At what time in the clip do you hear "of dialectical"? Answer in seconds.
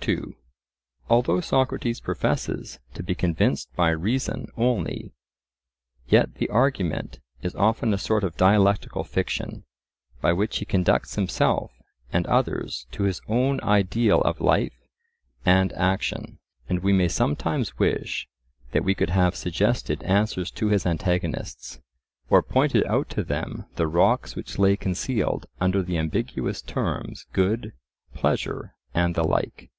8.22-9.02